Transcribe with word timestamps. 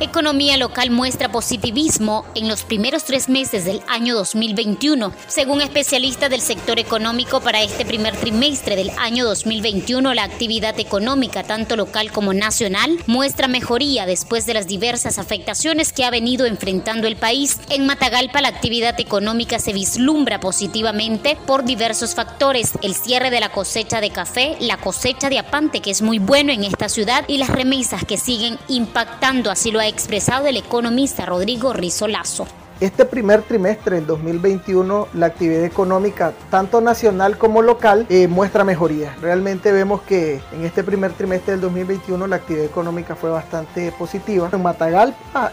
Economía 0.00 0.56
local 0.56 0.90
muestra 0.90 1.30
positivismo 1.30 2.24
en 2.34 2.48
los 2.48 2.62
primeros 2.62 3.04
tres 3.04 3.28
meses 3.28 3.66
del 3.66 3.82
año 3.88 4.14
2021. 4.14 5.12
Según 5.26 5.60
especialistas 5.60 6.30
del 6.30 6.40
sector 6.40 6.78
económico, 6.78 7.40
para 7.40 7.62
este 7.62 7.84
primer 7.84 8.16
trimestre 8.16 8.74
del 8.74 8.90
año 8.98 9.26
2021, 9.26 10.14
la 10.14 10.24
actividad 10.24 10.78
económica, 10.80 11.42
tanto 11.42 11.76
local 11.76 12.10
como 12.10 12.32
nacional, 12.32 12.98
muestra 13.06 13.48
mejoría 13.48 14.06
después 14.06 14.46
de 14.46 14.54
las 14.54 14.66
diversas 14.66 15.18
afectaciones 15.18 15.92
que 15.92 16.04
ha 16.04 16.10
venido 16.10 16.46
enfrentando 16.46 17.06
el 17.06 17.16
país. 17.16 17.60
En 17.68 17.84
Matagalpa, 17.84 18.40
la 18.40 18.48
actividad 18.48 18.98
económica 18.98 19.58
se 19.58 19.74
vislumbra 19.74 20.40
positivamente 20.40 21.36
por 21.46 21.64
diversos 21.64 22.14
factores: 22.14 22.72
el 22.80 22.94
cierre 22.94 23.30
de 23.30 23.40
la 23.40 23.50
cosecha 23.50 24.00
de 24.00 24.10
café, 24.10 24.56
la 24.58 24.78
cosecha 24.78 25.28
de 25.28 25.38
apante, 25.38 25.80
que 25.80 25.90
es 25.90 26.00
muy 26.00 26.18
bueno 26.18 26.50
en 26.50 26.64
esta 26.64 26.88
ciudad, 26.88 27.24
y 27.28 27.36
las 27.36 27.50
remesas 27.50 28.04
que 28.04 28.16
siguen 28.16 28.58
impactando 28.68 29.50
así 29.50 29.65
lo 29.70 29.80
ha 29.80 29.86
expresado 29.86 30.46
el 30.46 30.56
economista 30.56 31.26
Rodrigo 31.26 31.72
Rizolazo. 31.72 32.46
Este 32.78 33.06
primer 33.06 33.40
trimestre 33.40 33.96
del 33.96 34.06
2021 34.06 35.08
la 35.14 35.26
actividad 35.26 35.64
económica 35.64 36.34
tanto 36.50 36.82
nacional 36.82 37.38
como 37.38 37.62
local 37.62 38.04
eh, 38.10 38.28
muestra 38.28 38.64
mejoría. 38.64 39.16
Realmente 39.22 39.72
vemos 39.72 40.02
que 40.02 40.40
en 40.52 40.62
este 40.62 40.84
primer 40.84 41.12
trimestre 41.12 41.52
del 41.52 41.62
2021 41.62 42.26
la 42.26 42.36
actividad 42.36 42.66
económica 42.66 43.16
fue 43.16 43.30
bastante 43.30 43.92
positiva. 43.92 44.50
En 44.52 44.62
Matagalpa 44.62 45.52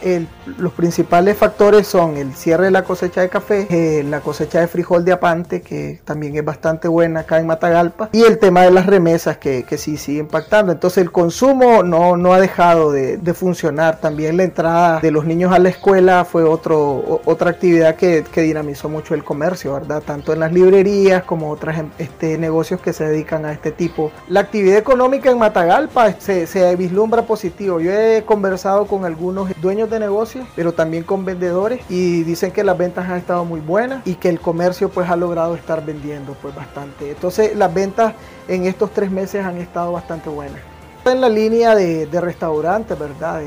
los 0.57 0.73
principales 0.73 1.37
factores 1.37 1.87
son 1.87 2.17
el 2.17 2.33
cierre 2.33 2.65
de 2.65 2.71
la 2.71 2.83
cosecha 2.83 3.21
de 3.21 3.29
café, 3.29 3.67
eh, 3.69 4.03
la 4.03 4.19
cosecha 4.19 4.59
de 4.59 4.67
frijol 4.67 5.05
de 5.05 5.13
apante 5.13 5.61
que 5.61 6.01
también 6.03 6.35
es 6.35 6.43
bastante 6.43 6.89
buena 6.89 7.21
acá 7.21 7.39
en 7.39 7.47
Matagalpa 7.47 8.09
y 8.11 8.23
el 8.23 8.37
tema 8.37 8.63
de 8.63 8.71
las 8.71 8.85
remesas 8.85 9.37
que, 9.37 9.63
que 9.63 9.77
sí 9.77 9.95
sigue 9.95 10.19
impactando. 10.19 10.73
Entonces 10.73 10.97
el 10.97 11.11
consumo 11.13 11.83
no, 11.83 12.17
no 12.17 12.33
ha 12.33 12.41
dejado 12.41 12.91
de, 12.91 13.15
de 13.15 13.33
funcionar. 13.33 14.01
También 14.01 14.35
la 14.35 14.43
entrada 14.43 14.99
de 14.99 15.11
los 15.11 15.23
niños 15.23 15.53
a 15.53 15.59
la 15.59 15.69
escuela 15.69 16.25
fue 16.25 16.43
otro 16.43 17.12
otra 17.25 17.51
actividad 17.51 17.95
que, 17.95 18.23
dinamizó 18.35 18.89
mucho 18.89 19.13
el 19.13 19.23
comercio, 19.23 19.73
¿verdad? 19.73 20.03
Tanto 20.05 20.33
en 20.33 20.39
las 20.39 20.51
librerías 20.51 21.23
como 21.23 21.49
otros 21.49 21.77
em, 21.77 21.89
este, 21.97 22.37
negocios 22.37 22.81
que 22.81 22.93
se 22.93 23.05
dedican 23.05 23.45
a 23.45 23.53
este 23.53 23.71
tipo. 23.71 24.11
La 24.27 24.41
actividad 24.41 24.77
económica 24.77 25.31
en 25.31 25.37
Matagalpa 25.37 26.13
se, 26.19 26.45
se 26.47 26.75
vislumbra 26.75 27.23
positivo. 27.23 27.79
Yo 27.79 27.91
he 27.91 28.23
conversado 28.25 28.85
con 28.85 29.05
algunos 29.05 29.49
dueños 29.61 29.89
de 29.89 29.99
negocios, 29.99 30.47
pero 30.55 30.73
también 30.73 31.03
con 31.03 31.25
vendedores 31.25 31.81
y 31.89 32.23
dicen 32.23 32.51
que 32.51 32.63
las 32.63 32.77
ventas 32.77 33.09
han 33.09 33.17
estado 33.17 33.45
muy 33.45 33.61
buenas 33.61 34.05
y 34.05 34.15
que 34.15 34.29
el 34.29 34.39
comercio 34.39 34.89
pues 34.89 35.09
ha 35.09 35.15
logrado 35.15 35.55
estar 35.55 35.85
vendiendo 35.85 36.35
pues 36.41 36.53
bastante. 36.55 37.11
Entonces 37.11 37.55
las 37.55 37.73
ventas 37.73 38.13
en 38.47 38.65
estos 38.65 38.91
tres 38.91 39.09
meses 39.11 39.45
han 39.45 39.57
estado 39.57 39.91
bastante 39.93 40.29
buenas 40.29 40.72
en 41.11 41.21
la 41.21 41.29
línea 41.29 41.75
de, 41.75 42.07
restaurantes, 42.21 42.97
¿verdad? 42.97 43.41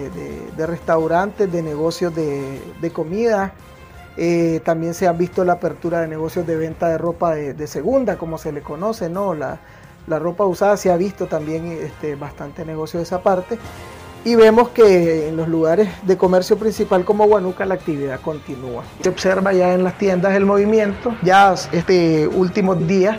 De, 0.57 0.67
restaurantes, 0.67 1.51
de 1.51 1.63
negocios 1.63 2.15
de, 2.15 2.91
comida. 2.93 3.53
Eh, 4.19 4.61
también 4.65 4.95
se 4.95 5.07
ha 5.07 5.13
visto 5.13 5.45
la 5.45 5.55
apertura 5.55 6.01
de 6.01 6.09
negocios 6.09 6.47
de 6.47 6.57
venta 6.57 6.89
de 6.89 6.99
ropa 6.99 7.35
de, 7.35 7.67
segunda, 7.67 8.17
como 8.17 8.39
se 8.39 8.53
le 8.53 8.63
conoce, 8.63 9.09
¿no? 9.09 9.35
La, 9.35 9.59
ropa 10.09 10.45
usada 10.45 10.77
se 10.77 10.91
ha 10.91 10.97
visto 10.97 11.27
también 11.27 11.67
este, 11.67 12.15
bastante 12.15 12.65
negocio 12.65 12.99
de 12.99 13.05
esa 13.05 13.23
parte. 13.23 13.59
Y 14.25 14.35
vemos 14.35 14.71
que 14.71 15.29
en 15.29 15.37
los 15.37 15.47
lugares 15.47 15.89
de 16.03 16.17
comercio 16.17 16.59
principal 16.59 17.05
como 17.05 17.27
Guanuca 17.27 17.65
la 17.65 17.75
actividad 17.75 18.21
continúa. 18.21 18.83
Se 19.01 19.09
observa 19.09 19.53
ya 19.53 19.73
en 19.73 19.85
las 19.85 19.99
tiendas 19.99 20.35
el 20.35 20.45
movimiento, 20.45 21.15
ya 21.23 21.55
este 21.73 22.27
últimos 22.27 22.85
días 22.89 23.19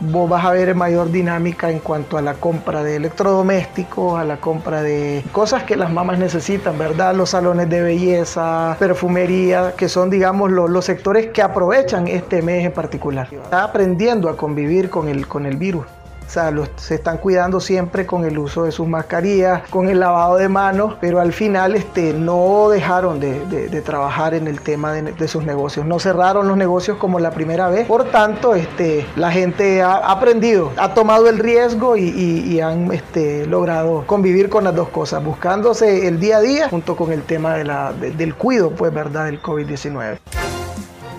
vos 0.00 0.28
vas 0.28 0.44
a 0.44 0.52
ver 0.52 0.74
mayor 0.74 1.10
dinámica 1.10 1.70
en 1.70 1.78
cuanto 1.78 2.18
a 2.18 2.22
la 2.22 2.34
compra 2.34 2.82
de 2.82 2.96
electrodomésticos, 2.96 4.18
a 4.18 4.24
la 4.24 4.36
compra 4.38 4.82
de 4.82 5.24
cosas 5.32 5.64
que 5.64 5.76
las 5.76 5.90
mamás 5.90 6.18
necesitan, 6.18 6.78
¿verdad? 6.78 7.14
Los 7.14 7.30
salones 7.30 7.68
de 7.68 7.82
belleza, 7.82 8.76
perfumería, 8.78 9.74
que 9.76 9.88
son, 9.88 10.10
digamos, 10.10 10.50
los, 10.50 10.70
los 10.70 10.84
sectores 10.84 11.28
que 11.28 11.42
aprovechan 11.42 12.08
este 12.08 12.42
mes 12.42 12.64
en 12.64 12.72
particular. 12.72 13.28
Está 13.30 13.64
aprendiendo 13.64 14.28
a 14.28 14.36
convivir 14.36 14.90
con 14.90 15.08
el, 15.08 15.26
con 15.26 15.46
el 15.46 15.56
virus. 15.56 15.86
O 16.28 16.30
sea, 16.30 16.52
se 16.76 16.96
están 16.96 17.16
cuidando 17.16 17.58
siempre 17.58 18.04
con 18.04 18.26
el 18.26 18.38
uso 18.38 18.64
de 18.64 18.70
sus 18.70 18.86
mascarillas, 18.86 19.62
con 19.70 19.88
el 19.88 19.98
lavado 19.98 20.36
de 20.36 20.50
manos, 20.50 20.96
pero 21.00 21.20
al 21.20 21.32
final 21.32 21.74
este, 21.74 22.12
no 22.12 22.68
dejaron 22.68 23.18
de, 23.18 23.80
trabajar 23.80 24.34
en 24.34 24.46
el 24.46 24.60
tema 24.60 24.92
de, 24.92 25.26
sus 25.28 25.44
negocios. 25.44 25.86
No 25.86 25.98
cerraron 25.98 26.46
los 26.46 26.58
negocios 26.58 26.98
como 26.98 27.18
la 27.18 27.30
primera 27.30 27.68
vez. 27.70 27.86
Por 27.86 28.04
tanto, 28.10 28.54
este, 28.54 29.06
la 29.16 29.32
gente 29.32 29.80
ha 29.80 29.96
aprendido, 29.96 30.70
ha 30.76 30.92
tomado 30.92 31.30
el 31.30 31.38
riesgo 31.38 31.96
y, 31.96 32.60
han 32.60 32.92
este, 32.92 33.46
logrado 33.46 34.04
convivir 34.06 34.50
con 34.50 34.64
las 34.64 34.74
dos 34.74 34.90
cosas, 34.90 35.24
buscándose 35.24 36.08
el 36.08 36.20
día 36.20 36.38
a 36.38 36.40
día 36.42 36.68
junto 36.68 36.94
con 36.94 37.10
el 37.10 37.22
tema 37.22 37.54
del 37.54 38.34
cuido, 38.34 38.70
pues, 38.72 38.92
¿verdad?, 38.92 39.24
del 39.24 39.40
COVID-19. 39.40 40.18